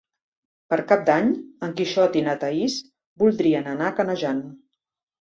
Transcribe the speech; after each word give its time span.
Per 0.71 0.79
Cap 0.91 1.03
d'Any 1.09 1.29
en 1.69 1.77
Quixot 1.83 2.19
i 2.21 2.25
na 2.31 2.37
Thaís 2.47 2.81
voldrien 3.27 3.73
anar 3.77 3.89
a 3.91 3.97
Canejan. 4.03 4.47